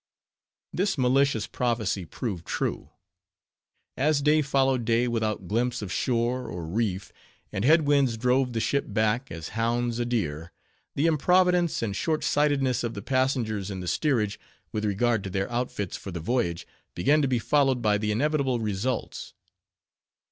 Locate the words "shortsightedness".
11.95-12.83